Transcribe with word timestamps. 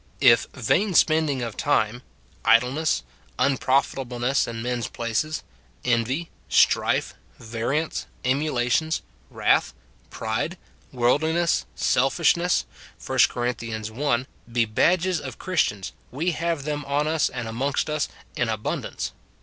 If 0.19 0.47
vain 0.55 0.95
spending 0.95 1.43
of 1.43 1.55
time, 1.55 2.01
idleness, 2.43 3.03
unprofitableness 3.37 4.47
in 4.47 4.63
men's 4.63 4.87
places, 4.87 5.43
envy, 5.85 6.31
strife, 6.49 7.13
variance, 7.37 8.07
emulations, 8.25 9.03
wrath, 9.29 9.75
164 10.09 10.27
MOKTIFICATION 10.27 10.45
OF 10.47 10.89
pride, 10.89 10.99
worldliness, 11.45 11.65
selfishness, 11.75 12.65
1 13.05 13.19
Cor. 13.29 13.47
i., 13.47 14.25
be 14.51 14.65
badges 14.65 15.21
of 15.21 15.37
Christians, 15.37 15.93
we 16.09 16.31
have 16.31 16.63
them 16.63 16.83
on 16.85 17.07
us 17.07 17.29
and 17.29 17.47
amongst 17.47 17.87
us 17.87 18.07
in 18.35 18.47
abund 18.47 18.85
ance. 18.87 19.11